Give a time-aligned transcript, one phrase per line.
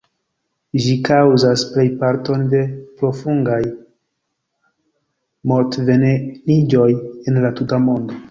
[0.83, 2.61] Ĝi kaŭzas plejparton de
[3.01, 3.59] profungaj
[5.53, 6.89] mort-veneniĝoj
[7.33, 8.19] en la tuta mondo.